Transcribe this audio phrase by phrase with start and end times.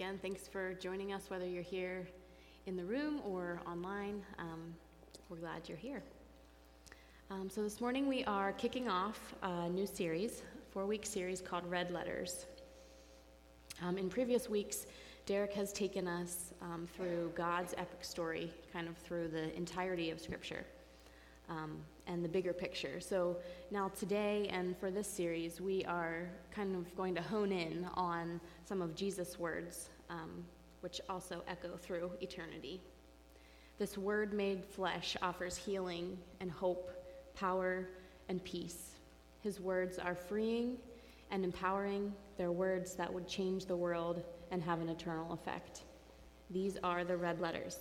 [0.00, 2.08] again, thanks for joining us, whether you're here
[2.64, 4.22] in the room or online.
[4.38, 4.72] Um,
[5.28, 6.02] we're glad you're here.
[7.30, 11.70] Um, so, this morning we are kicking off a new series, four week series called
[11.70, 12.46] Red Letters.
[13.82, 14.86] Um, in previous weeks,
[15.26, 20.18] Derek has taken us um, through God's epic story, kind of through the entirety of
[20.18, 20.64] Scripture
[21.50, 21.76] um,
[22.10, 23.00] and the bigger picture.
[23.00, 23.36] So
[23.70, 28.40] now, today and for this series, we are kind of going to hone in on
[28.64, 30.44] some of Jesus' words, um,
[30.80, 32.80] which also echo through eternity.
[33.78, 36.90] This word made flesh offers healing and hope,
[37.34, 37.88] power
[38.28, 38.96] and peace.
[39.40, 40.78] His words are freeing
[41.30, 42.12] and empowering.
[42.36, 45.82] They're words that would change the world and have an eternal effect.
[46.50, 47.78] These are the red letters.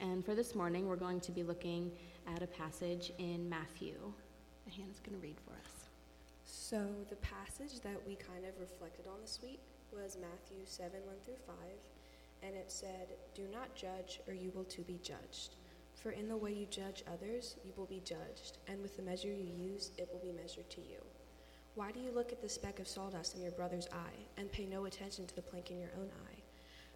[0.00, 1.92] And for this morning, we're going to be looking
[2.26, 4.12] at a passage in Matthew.
[4.70, 5.88] Hannah's going to read for us.
[6.44, 9.60] So, the passage that we kind of reflected on this week
[9.92, 11.56] was Matthew 7 1 through 5.
[12.42, 15.56] And it said, Do not judge, or you will too be judged.
[15.94, 19.28] For in the way you judge others, you will be judged, and with the measure
[19.28, 20.98] you use, it will be measured to you.
[21.74, 24.66] Why do you look at the speck of sawdust in your brother's eye, and pay
[24.66, 26.38] no attention to the plank in your own eye?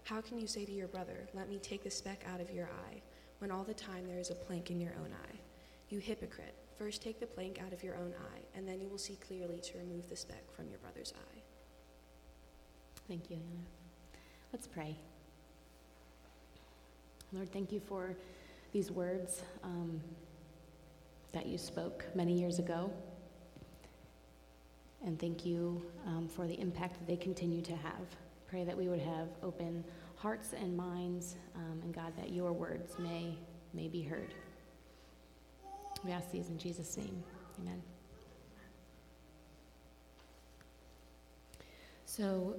[0.02, 2.68] How can you say to your brother, Let me take the speck out of your
[2.88, 3.00] eye,
[3.38, 5.36] when all the time there is a plank in your own eye?
[5.88, 8.98] You hypocrite, first take the plank out of your own eye, and then you will
[8.98, 11.40] see clearly to remove the speck from your brother's eye.
[13.08, 13.66] Thank you, Hannah.
[14.52, 14.96] Let's pray.
[17.32, 18.16] Lord, thank you for
[18.72, 20.00] these words um,
[21.32, 22.90] that you spoke many years ago.
[25.04, 28.06] And thank you um, for the impact that they continue to have.
[28.48, 29.84] Pray that we would have open
[30.16, 33.36] hearts and minds, um, and God, that your words may,
[33.74, 34.34] may be heard.
[36.04, 37.22] We ask these in Jesus' name.
[37.60, 37.82] Amen.
[42.04, 42.56] So,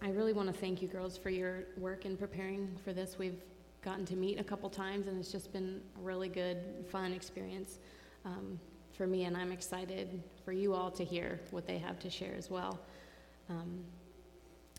[0.00, 3.16] I really want to thank you, girls, for your work in preparing for this.
[3.18, 3.40] We've
[3.82, 6.58] gotten to meet a couple times, and it's just been a really good,
[6.90, 7.78] fun experience
[8.24, 8.58] um,
[8.92, 12.34] for me, and I'm excited for you all to hear what they have to share
[12.36, 12.80] as well.
[13.50, 13.84] Um,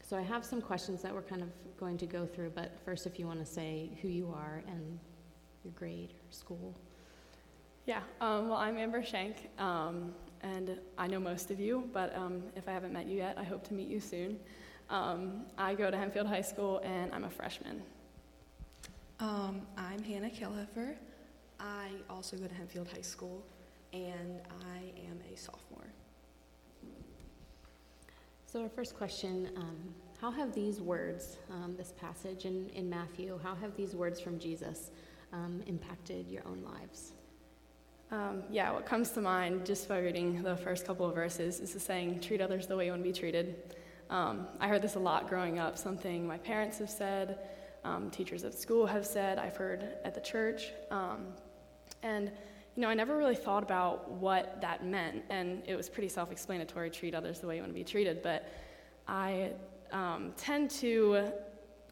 [0.08, 1.50] so I have some questions that we're kind of
[1.80, 5.00] going to go through, but first, if you want to say who you are and
[5.64, 6.76] your grade or school.
[7.88, 12.44] Yeah, um, well, I'm Amber Shenk, um, and I know most of you, but um,
[12.56, 14.40] if I haven't met you yet, I hope to meet you soon.
[14.92, 17.82] Um, I go to Hempfield High School, and I'm a freshman.
[19.20, 20.96] Um, I'm Hannah Kilheffer.
[21.60, 23.44] I also go to Hempfield High School,
[23.92, 24.40] and
[24.72, 25.95] I am a sophomore.
[28.56, 29.76] So, our first question um,
[30.22, 34.40] How have these words, um, this passage in, in Matthew, how have these words from
[34.40, 34.92] Jesus
[35.34, 37.12] um, impacted your own lives?
[38.12, 41.74] Um, yeah, what comes to mind just by reading the first couple of verses is
[41.74, 43.76] the saying, treat others the way you want to be treated.
[44.10, 47.50] Um, I heard this a lot growing up, something my parents have said,
[47.84, 50.68] um, teachers at school have said, I've heard at the church.
[52.04, 52.32] And,
[52.76, 55.24] you know, I never really thought about what that meant.
[55.30, 58.22] And it was pretty self explanatory treat others the way you want to be treated.
[58.22, 58.52] But
[59.08, 59.52] I
[59.92, 61.32] um, tend to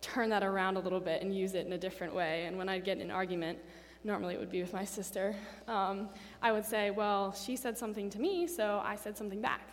[0.02, 2.46] turn that around a little bit and use it in a different way.
[2.46, 3.60] And when I'd get in an argument,
[4.04, 5.36] normally it would be with my sister,
[5.68, 6.10] um,
[6.42, 9.70] I would say, Well, she said something to me, so I said something back.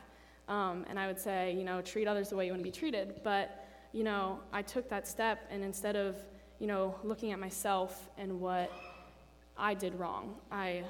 [0.49, 2.72] Um, and I would say, you know, treat others the way you want to be
[2.72, 3.20] treated.
[3.22, 6.16] But, you know, I took that step, and instead of,
[6.59, 8.72] you know, looking at myself and what
[9.60, 10.84] I did wrong, I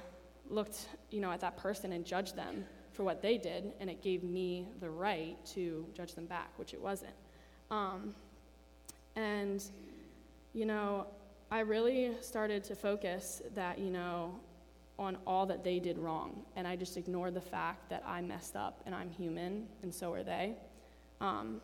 [0.49, 4.03] looked, you know, at that person and judged them for what they did, and it
[4.03, 7.15] gave me the right to judge them back, which it wasn't.
[7.71, 8.15] Um,
[9.17, 9.63] and,
[10.53, 11.07] you know,
[11.51, 14.39] I really started to focus that, you know,
[14.99, 16.43] on all that they did wrong.
[16.57, 20.13] And I just ignored the fact that I messed up and I'm human and so
[20.13, 20.55] are they.
[21.21, 21.61] Um,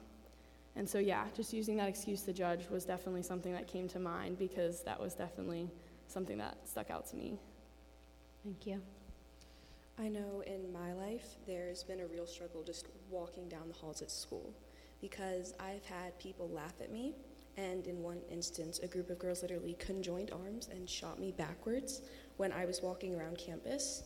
[0.75, 3.99] and so, yeah, just using that excuse to judge was definitely something that came to
[3.99, 5.71] mind because that was definitely
[6.09, 7.39] something that stuck out to me.
[8.45, 8.81] Thank you.
[9.99, 14.03] I know in my life there's been a real struggle just walking down the halls
[14.03, 14.53] at school
[15.01, 17.15] because I've had people laugh at me,
[17.57, 22.03] and in one instance, a group of girls literally conjoined arms and shot me backwards
[22.37, 24.05] when I was walking around campus,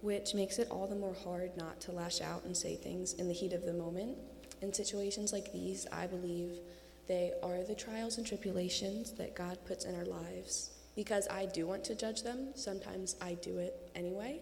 [0.00, 3.28] which makes it all the more hard not to lash out and say things in
[3.28, 4.18] the heat of the moment.
[4.62, 6.58] In situations like these, I believe
[7.06, 10.70] they are the trials and tribulations that God puts in our lives.
[10.96, 14.40] Because I do want to judge them, sometimes I do it anyway.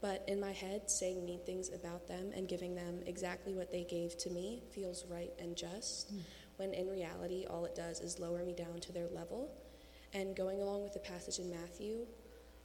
[0.00, 3.84] But in my head, saying mean things about them and giving them exactly what they
[3.84, 6.20] gave to me feels right and just, mm.
[6.58, 9.50] when in reality, all it does is lower me down to their level.
[10.12, 12.06] And going along with the passage in Matthew,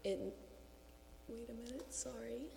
[0.04, 0.20] it.
[1.28, 2.48] Wait a minute, sorry.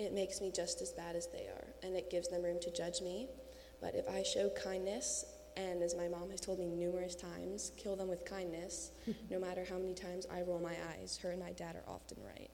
[0.00, 2.72] It makes me just as bad as they are, and it gives them room to
[2.72, 3.28] judge me.
[3.82, 5.26] But if I show kindness,
[5.58, 8.92] and as my mom has told me numerous times, kill them with kindness,
[9.30, 12.16] no matter how many times I roll my eyes, her and my dad are often
[12.24, 12.48] right.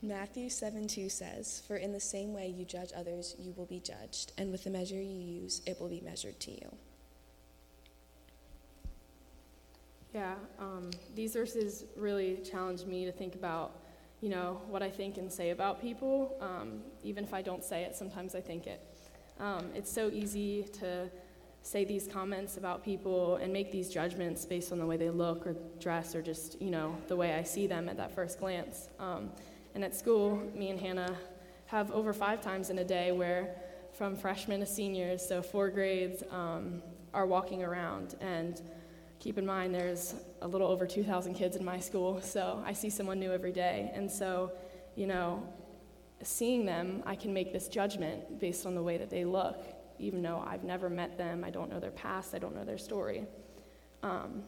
[0.00, 3.80] Matthew 7 2 says, For in the same way you judge others, you will be
[3.80, 6.76] judged, and with the measure you use, it will be measured to you.
[10.14, 13.72] Yeah, um, these verses really challenge me to think about,
[14.20, 16.36] you know, what I think and say about people.
[16.40, 18.82] Um, even if I don't say it, sometimes I think it.
[19.38, 21.10] Um, it's so easy to
[21.62, 25.46] say these comments about people and make these judgments based on the way they look
[25.46, 28.88] or dress or just, you know, the way I see them at that first glance.
[28.98, 29.30] Um,
[29.74, 31.16] and at school, me and Hannah
[31.66, 33.54] have over five times in a day where
[33.92, 36.82] from freshmen to seniors, so four grades, um,
[37.12, 38.16] are walking around.
[38.20, 38.60] And
[39.20, 42.90] keep in mind, there's a little over 2,000 kids in my school, so I see
[42.90, 43.92] someone new every day.
[43.94, 44.50] And so,
[44.96, 45.46] you know,
[46.22, 49.64] seeing them, I can make this judgment based on the way that they look
[50.00, 52.78] even though I've never met them, I don't know their past, I don't know their
[52.78, 53.26] story.
[54.02, 54.42] Um,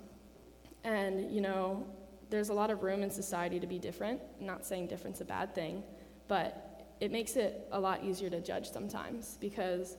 [0.83, 1.87] and, you know,
[2.31, 4.21] there's a lot of room in society to be different.
[4.41, 5.83] I'm not saying different's a bad thing,
[6.27, 9.99] but it makes it a lot easier to judge sometimes because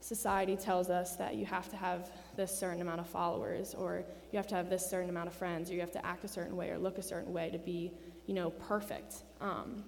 [0.00, 4.36] society tells us that you have to have this certain amount of followers or you
[4.36, 6.56] have to have this certain amount of friends or you have to act a certain
[6.56, 7.92] way or look a certain way to be,
[8.26, 9.22] you know, perfect.
[9.40, 9.84] Um,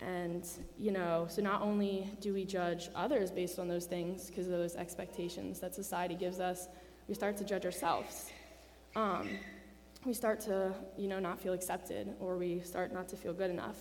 [0.00, 0.46] and,
[0.78, 4.52] you know, so not only do we judge others based on those things because of
[4.52, 6.68] those expectations that society gives us,
[7.08, 8.30] we start to judge ourselves.
[8.94, 9.28] Um,
[10.04, 13.50] we start to, you know, not feel accepted or we start not to feel good
[13.50, 13.76] enough.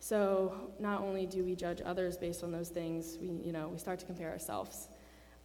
[0.00, 3.78] So not only do we judge others based on those things, we, you know, we
[3.78, 4.88] start to compare ourselves.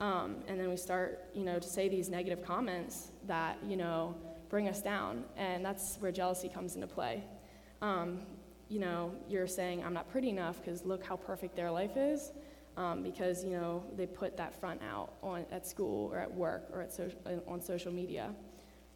[0.03, 4.13] Um, and then we start, you know, to say these negative comments that, you know,
[4.49, 5.23] bring us down.
[5.37, 7.23] And that's where jealousy comes into play.
[7.81, 8.19] Um,
[8.67, 12.33] you know, you're saying, I'm not pretty enough because look how perfect their life is.
[12.75, 16.67] Um, because, you know, they put that front out on, at school or at work
[16.73, 17.09] or at so,
[17.47, 18.35] on social media.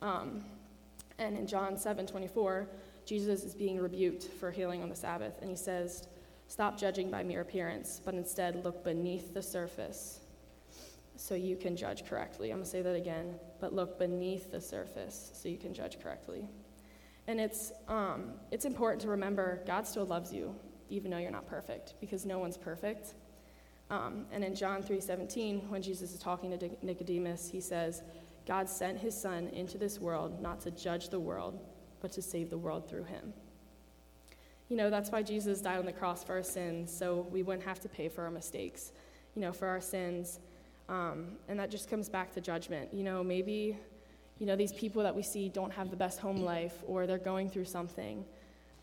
[0.01, 0.43] Um,
[1.19, 2.67] and in John 7 24,
[3.05, 5.35] Jesus is being rebuked for healing on the Sabbath.
[5.39, 6.09] And he says,
[6.49, 10.26] Stop judging by mere appearance, but instead look beneath the surface
[11.17, 12.51] so you can judge correctly.
[12.51, 15.99] I'm going to say that again, but look beneath the surface so you can judge
[16.01, 16.47] correctly.
[17.27, 20.55] And it's, um, it's important to remember God still loves you,
[20.89, 23.15] even though you're not perfect, because no one's perfect.
[23.89, 28.03] Um, and in John 3:17, when Jesus is talking to Nicodemus, he says,
[28.45, 31.59] "God sent his son into this world not to judge the world,
[32.01, 33.33] but to save the world through him."
[34.69, 37.63] You know, that's why Jesus died on the cross for our sins, so we wouldn't
[37.63, 38.91] have to pay for our mistakes,
[39.35, 40.39] you know, for our sins.
[40.89, 42.93] Um, and that just comes back to judgment.
[42.93, 43.77] You know, maybe
[44.39, 47.17] you know, these people that we see don't have the best home life or they're
[47.17, 48.23] going through something,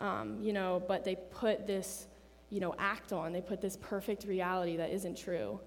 [0.00, 2.06] um, you know, but they put this,
[2.50, 5.60] you know, act on, they put this perfect reality that isn't true.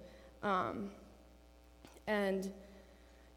[0.43, 0.91] Um,
[2.05, 2.51] and,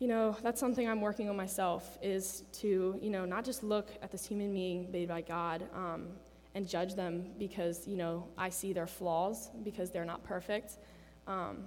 [0.01, 3.89] you know, that's something I'm working on myself is to, you know, not just look
[4.03, 6.09] at this human being made by God um,
[6.55, 10.79] and judge them because, you know, I see their flaws because they're not perfect.
[11.29, 11.65] Um,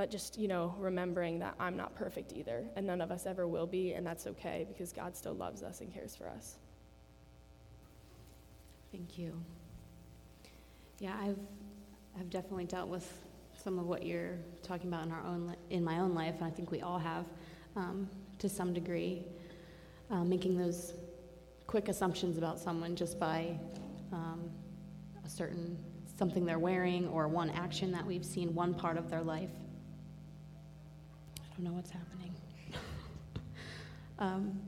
[0.00, 3.46] but just, you know, remembering that I'm not perfect either, and none of us ever
[3.46, 6.56] will be, and that's okay because God still loves us and cares for us.
[8.90, 9.38] Thank you.
[11.00, 11.36] Yeah, I've,
[12.18, 13.12] I've definitely dealt with
[13.62, 16.50] some of what you're talking about in our own in my own life, and I
[16.50, 17.26] think we all have,
[17.76, 19.22] um, to some degree,
[20.10, 20.94] uh, making those
[21.66, 23.54] quick assumptions about someone just by
[24.14, 24.48] um,
[25.26, 25.76] a certain
[26.16, 29.50] something they're wearing or one action that we've seen, one part of their life
[31.60, 32.34] don't know what's happening.
[34.18, 34.58] um,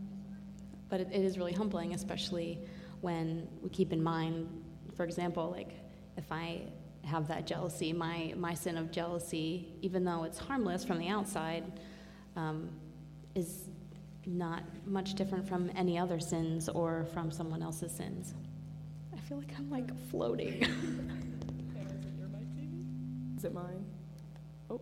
[0.91, 2.59] but it, it is really humbling, especially
[3.01, 4.47] when we keep in mind,
[4.95, 5.71] for example, like
[6.19, 6.63] if I
[7.05, 11.65] have that jealousy, my, my sin of jealousy, even though it's harmless from the outside,
[12.37, 12.69] um,
[13.35, 13.71] is
[14.27, 18.35] not much different from any other sins or from someone else's sins.
[19.15, 20.63] I feel like I'm like floating.
[23.39, 23.87] is it mine?
[24.69, 24.81] Oh,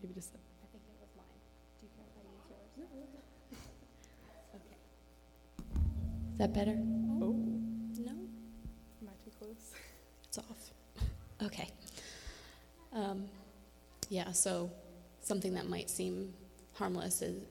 [0.00, 0.30] maybe just.
[6.36, 6.76] Is that better?
[7.22, 7.34] Oh.
[7.98, 8.12] No?
[8.12, 9.72] Am I too close?
[10.28, 10.70] It's off.
[11.42, 11.70] Okay.
[12.92, 13.24] Um,
[14.10, 14.70] yeah, so
[15.22, 16.34] something that might seem
[16.74, 17.42] harmless is,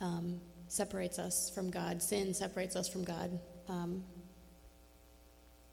[0.00, 2.02] um, separates us from God.
[2.02, 4.02] Sin separates us from God um,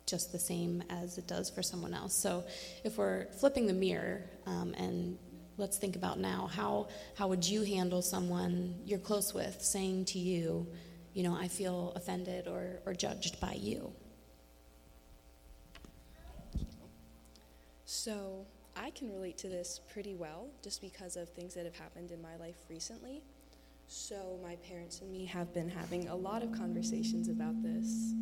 [0.06, 2.14] just the same as it does for someone else.
[2.14, 2.44] So
[2.84, 5.18] if we're flipping the mirror um, and
[5.58, 10.20] let's think about now how, how would you handle someone you're close with saying to
[10.20, 10.68] you,
[11.16, 13.92] you know, I feel offended or, or judged by you.
[17.86, 18.46] So,
[18.76, 22.22] I can relate to this pretty well just because of things that have happened in
[22.22, 23.24] my life recently.
[23.88, 28.14] So, my parents and me have been having a lot of conversations about this.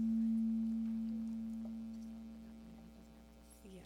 [3.74, 3.82] Yeah.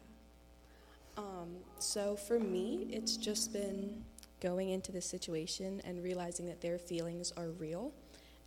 [1.15, 4.03] Um, so, for me, it's just been
[4.41, 7.93] going into this situation and realizing that their feelings are real.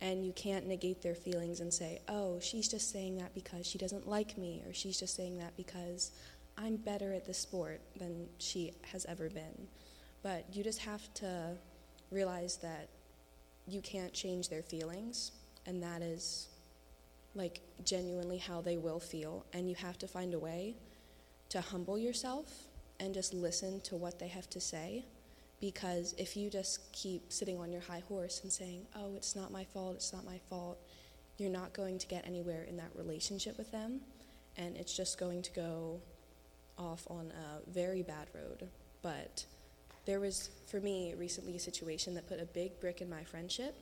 [0.01, 3.77] And you can't negate their feelings and say, oh, she's just saying that because she
[3.77, 6.11] doesn't like me, or she's just saying that because
[6.57, 9.67] I'm better at the sport than she has ever been.
[10.23, 11.55] But you just have to
[12.09, 12.89] realize that
[13.67, 15.31] you can't change their feelings,
[15.67, 16.47] and that is
[17.35, 19.45] like genuinely how they will feel.
[19.53, 20.75] And you have to find a way
[21.49, 22.63] to humble yourself
[22.99, 25.05] and just listen to what they have to say.
[25.61, 29.51] Because if you just keep sitting on your high horse and saying, oh, it's not
[29.51, 30.79] my fault, it's not my fault,
[31.37, 34.01] you're not going to get anywhere in that relationship with them.
[34.57, 36.01] And it's just going to go
[36.79, 38.67] off on a very bad road.
[39.03, 39.45] But
[40.05, 43.75] there was, for me, recently a situation that put a big brick in my friendship.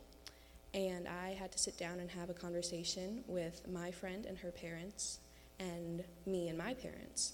[0.74, 4.52] And I had to sit down and have a conversation with my friend and her
[4.52, 5.20] parents,
[5.60, 7.34] and me and my parents.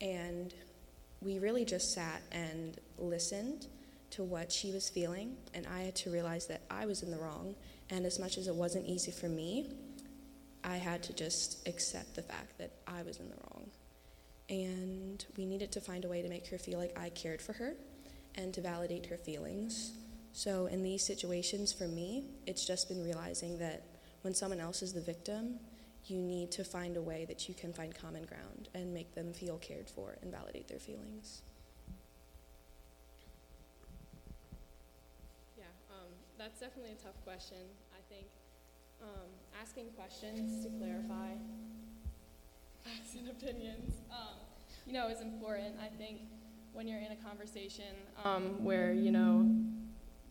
[0.00, 0.54] And
[1.22, 3.66] we really just sat and listened
[4.10, 7.18] to what she was feeling, and I had to realize that I was in the
[7.18, 7.54] wrong.
[7.90, 9.72] And as much as it wasn't easy for me,
[10.64, 13.70] I had to just accept the fact that I was in the wrong
[14.48, 17.52] and we needed to find a way to make her feel like I cared for
[17.54, 17.74] her
[18.36, 19.92] and to validate her feelings.
[20.32, 23.84] So, in these situations, for me, it's just been realizing that
[24.22, 25.58] when someone else is the victim,
[26.04, 29.32] you need to find a way that you can find common ground and make them
[29.32, 31.42] feel cared for and validate their feelings.
[35.56, 36.12] Yeah, um,
[36.46, 37.56] that's definitely a tough question.
[37.92, 38.26] I think
[39.02, 39.26] um,
[39.60, 41.32] asking questions to clarify
[42.84, 44.36] facts and opinions, um,
[44.86, 45.74] you know, is important.
[45.82, 46.20] I think
[46.72, 49.50] when you're in a conversation um, where, you know,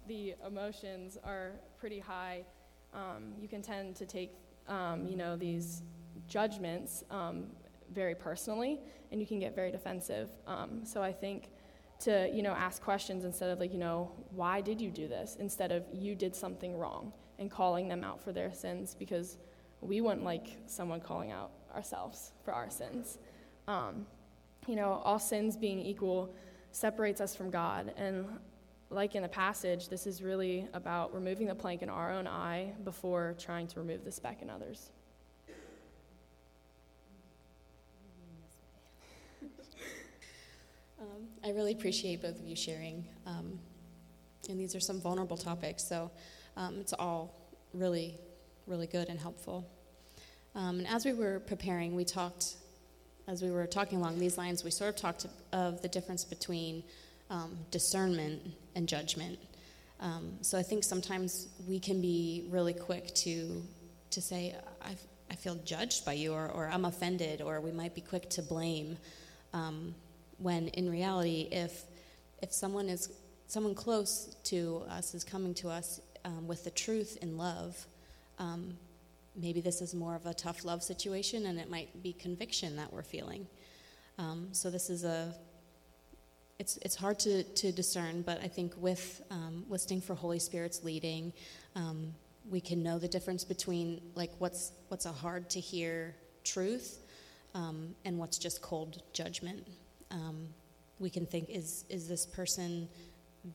[0.07, 2.45] the emotions are pretty high,
[2.93, 4.31] um, you can tend to take,
[4.69, 5.81] um, you know, these
[6.29, 7.47] judgments um,
[7.93, 8.79] very personally,
[9.11, 10.29] and you can get very defensive.
[10.85, 11.49] So I think
[12.01, 15.37] to, you know, ask questions instead of like, you know, why did you do this?
[15.39, 19.37] Instead of you did something wrong and calling them out for their sins because
[19.81, 23.17] we wouldn't like someone calling out ourselves for our sins.
[23.67, 24.05] Um,
[24.67, 26.33] you know, all sins being equal
[26.71, 27.93] separates us from God.
[27.97, 28.25] And
[28.89, 32.73] like in the passage, this is really about removing the plank in our own eye
[32.83, 34.91] before trying to remove the speck in others.
[41.45, 43.05] I really appreciate both of you sharing.
[43.27, 43.59] Um,
[44.49, 46.09] and these are some vulnerable topics, so
[46.57, 47.35] um, it's all
[47.71, 48.15] really,
[48.65, 49.69] really good and helpful.
[50.55, 52.55] Um, and as we were preparing, we talked,
[53.27, 56.83] as we were talking along these lines, we sort of talked of the difference between
[57.29, 58.41] um, discernment
[58.75, 59.37] and judgment.
[59.99, 63.61] Um, so I think sometimes we can be really quick to
[64.09, 64.95] to say, I,
[65.29, 68.41] I feel judged by you, or, or, I'm offended, or we might be quick to
[68.41, 68.97] blame.
[69.53, 69.93] Um,
[70.37, 71.83] when in reality, if
[72.41, 73.11] if someone is
[73.47, 77.85] someone close to us is coming to us um, with the truth in love,
[78.39, 78.77] um,
[79.35, 82.91] maybe this is more of a tough love situation and it might be conviction that
[82.91, 83.47] we're feeling.
[84.17, 85.35] Um, so this is a
[86.57, 90.83] it's it's hard to, to discern, but I think with um, listening for Holy Spirit's
[90.83, 91.33] leading,
[91.75, 92.13] um,
[92.49, 96.99] we can know the difference between like what's what's a hard to hear truth
[97.53, 99.67] um, and what's just cold judgment.
[100.11, 100.47] Um,
[100.99, 102.87] we can think is is this person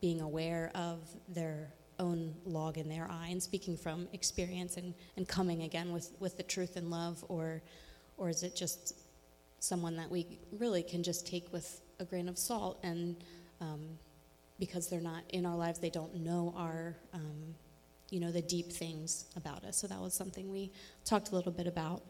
[0.01, 5.29] being aware of their own log in their eye and speaking from experience and, and
[5.29, 7.63] coming again with, with the truth and love, or,
[8.17, 8.95] or is it just
[9.61, 10.27] someone that we
[10.59, 13.17] really can just take with a grain of salt and
[13.61, 13.81] um,
[14.59, 17.55] because they're not in our lives, they don't know our, um,
[18.11, 19.77] you know, the deep things about us.
[19.77, 20.71] So that was something we
[21.05, 22.03] talked a little bit about.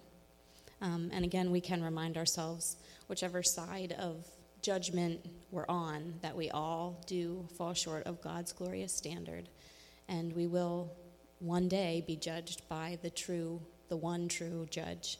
[0.81, 2.77] Um, and again, we can remind ourselves,
[3.09, 4.27] whichever side of
[4.63, 5.21] judgment
[5.51, 9.49] we're on, that we all do fall short of God's glorious standard
[10.11, 10.93] and we will
[11.39, 15.19] one day be judged by the true, the one true judge,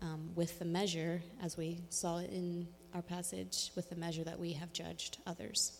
[0.00, 4.52] um, with the measure, as we saw in our passage, with the measure that we
[4.52, 5.78] have judged others.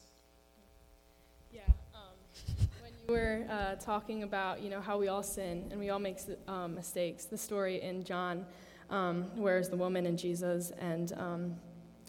[1.53, 1.61] Yeah.
[1.95, 5.91] Um, when you were uh, talking about, you know, how we all sin and we
[5.91, 6.19] all make
[6.49, 8.45] um, mistakes, the story in John,
[8.91, 11.57] um, where's the woman and Jesus, and um,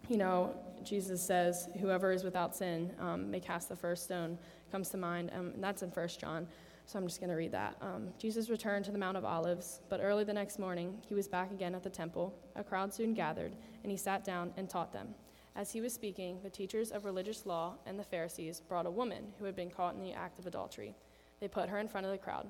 [0.08, 4.38] you know, Jesus says, "Whoever is without sin um, may cast the first stone."
[4.72, 6.48] comes to mind, um, that's in 1 John.
[6.86, 7.76] So I'm just going to read that.
[7.82, 11.28] Um, Jesus returned to the Mount of Olives, but early the next morning he was
[11.28, 12.34] back again at the temple.
[12.56, 15.10] A crowd soon gathered, and he sat down and taught them.
[15.56, 19.34] As he was speaking, the teachers of religious law and the Pharisees brought a woman
[19.38, 20.96] who had been caught in the act of adultery.
[21.40, 22.50] They put her in front of the crowd.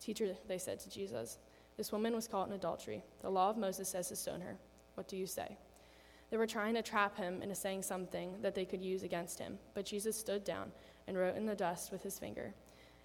[0.00, 1.38] Teacher, they said to Jesus,
[1.80, 3.02] this woman was caught in adultery.
[3.22, 4.58] The law of Moses says to stone her.
[4.96, 5.56] What do you say?
[6.28, 9.58] They were trying to trap him into saying something that they could use against him,
[9.72, 10.72] but Jesus stood down
[11.06, 12.52] and wrote in the dust with his finger.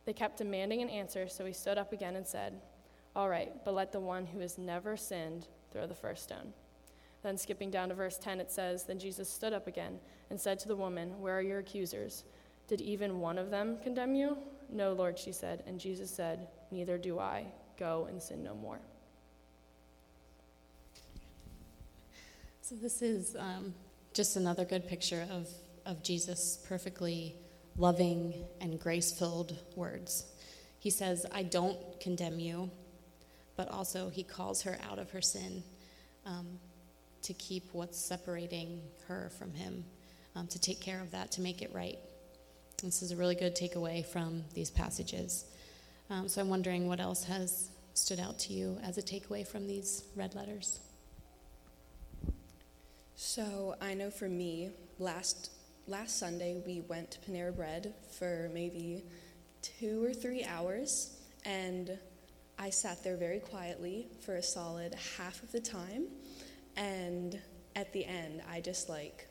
[0.04, 2.60] They kept demanding an answer, so he stood up again and said,
[3.16, 6.52] All right, but let the one who has never sinned throw the first stone.
[7.24, 10.60] Then, skipping down to verse 10, it says, Then Jesus stood up again and said
[10.60, 12.26] to the woman, Where are your accusers?
[12.68, 14.38] Did even one of them condemn you?
[14.70, 15.64] No, Lord, she said.
[15.66, 17.46] And Jesus said, Neither do I.
[17.78, 18.80] Go and sin no more.
[22.62, 23.74] So, this is um,
[24.14, 25.48] just another good picture of,
[25.86, 27.36] of Jesus' perfectly
[27.78, 30.26] loving and grace filled words.
[30.80, 32.72] He says, I don't condemn you,
[33.56, 35.64] but also he calls her out of her sin.
[36.26, 36.60] Um,
[37.26, 39.84] to keep what's separating her from him,
[40.36, 41.98] um, to take care of that, to make it right.
[42.84, 45.46] This is a really good takeaway from these passages.
[46.10, 49.68] Um, so I'm wondering what else has stood out to you as a takeaway from
[49.68, 50.80] these red letters.
[53.16, 54.70] So I know for me,
[55.00, 55.52] last
[55.88, 59.04] last Sunday we went to Panera Bread for maybe
[59.62, 61.98] two or three hours, and
[62.60, 66.08] I sat there very quietly for a solid half of the time
[66.78, 67.40] and
[67.76, 69.28] at the end, I just like,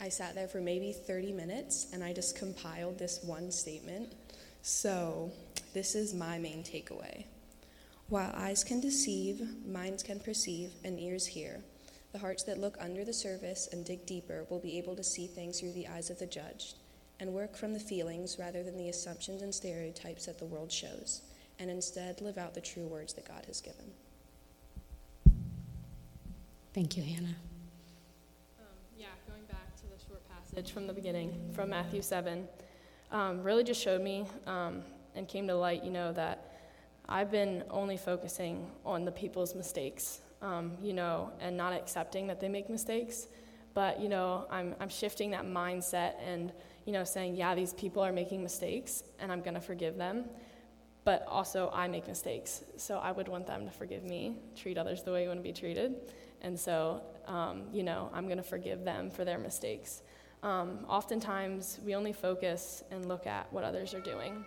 [0.00, 4.14] I sat there for maybe 30 minutes and I just compiled this one statement.
[4.62, 5.32] So,
[5.78, 7.22] this is my main takeaway.
[8.08, 11.60] While eyes can deceive, minds can perceive, and ears hear,
[12.10, 15.28] the hearts that look under the surface and dig deeper will be able to see
[15.28, 16.78] things through the eyes of the judged
[17.20, 21.22] and work from the feelings rather than the assumptions and stereotypes that the world shows,
[21.60, 23.92] and instead live out the true words that God has given.
[26.74, 27.36] Thank you, Hannah.
[28.58, 28.66] Um,
[28.98, 32.48] yeah, going back to the short passage from the beginning, from Matthew 7,
[33.12, 34.82] um, really just showed me um,
[35.18, 36.54] and came to light, you know, that
[37.08, 42.40] I've been only focusing on the people's mistakes, um, you know, and not accepting that
[42.40, 43.26] they make mistakes.
[43.74, 46.52] But, you know, I'm, I'm shifting that mindset and,
[46.86, 50.24] you know, saying, yeah, these people are making mistakes and I'm going to forgive them
[51.08, 52.64] but also I make mistakes.
[52.76, 55.42] So I would want them to forgive me, treat others the way you want to
[55.42, 55.94] be treated.
[56.42, 60.02] And so, um, you know, I'm going to forgive them for their mistakes.
[60.42, 64.44] Um, oftentimes, we only focus and look at what others are doing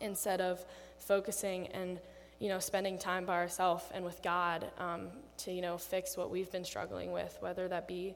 [0.00, 0.64] instead of
[0.98, 1.98] focusing and,
[2.38, 6.30] you know, spending time by ourselves and with God um, to, you know, fix what
[6.30, 8.14] we've been struggling with, whether that be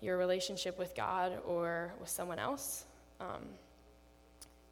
[0.00, 2.84] your relationship with God or with someone else.
[3.20, 3.42] Um,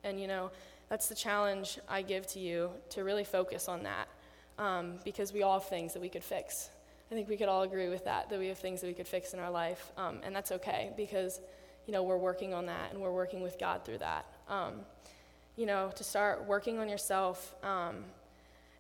[0.03, 0.51] and, you know,
[0.89, 4.09] that's the challenge I give to you to really focus on that
[4.59, 6.71] um, because we all have things that we could fix.
[7.11, 9.09] I think we could all agree with that, that we have things that we could
[9.09, 9.93] fix in our life.
[9.97, 11.41] Um, and that's okay because,
[11.87, 14.27] you know, we're working on that and we're working with God through that.
[15.57, 18.05] You know, to start working on yourself um,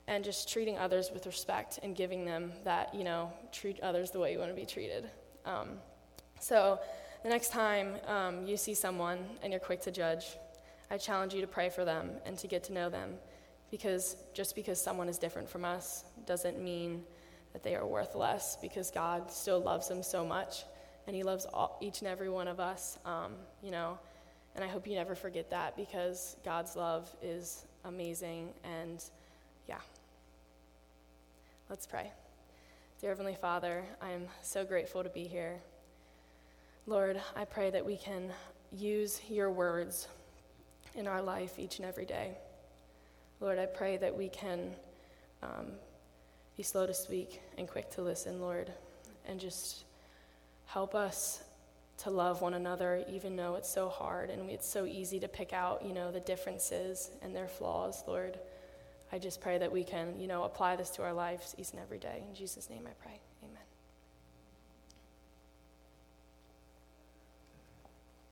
[0.06, 4.18] and just treating others with respect and giving them that, you know, treat others the
[4.18, 5.08] way you want to be treated.
[5.46, 5.78] Um,
[6.40, 6.80] so
[7.22, 10.36] the next time um, you see someone and you're quick to judge,
[10.90, 13.14] I challenge you to pray for them and to get to know them
[13.70, 17.02] because just because someone is different from us doesn't mean
[17.52, 20.64] that they are worth less because God still loves them so much
[21.06, 23.32] and He loves all, each and every one of us, um,
[23.62, 23.98] you know.
[24.54, 29.02] And I hope you never forget that because God's love is amazing and
[29.68, 29.80] yeah.
[31.68, 32.10] Let's pray.
[33.00, 35.60] Dear Heavenly Father, I am so grateful to be here.
[36.86, 38.30] Lord, I pray that we can
[38.70, 40.08] use your words
[40.94, 42.36] in our life each and every day.
[43.40, 44.72] Lord, I pray that we can
[45.42, 45.72] um,
[46.56, 48.70] be slow to speak and quick to listen, Lord,
[49.26, 49.84] and just
[50.66, 51.42] help us
[51.98, 55.52] to love one another, even though it's so hard and it's so easy to pick
[55.52, 58.38] out, you know, the differences and their flaws, Lord.
[59.12, 61.80] I just pray that we can, you know, apply this to our lives each and
[61.80, 62.24] every day.
[62.28, 63.20] In Jesus' name I pray.